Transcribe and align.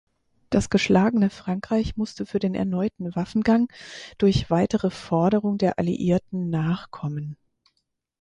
Das 0.49 0.71
geschlagene 0.71 1.29
Frankreich 1.29 1.95
musste 1.95 2.25
für 2.25 2.39
den 2.39 2.55
erneuten 2.55 3.15
Waffengang 3.15 3.67
durch 4.17 4.49
weitere 4.49 4.89
Forderung 4.89 5.59
der 5.59 5.77
Alliierten 5.77 6.49
nachkommen. 6.49 7.37